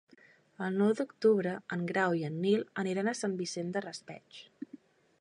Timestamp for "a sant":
3.13-3.39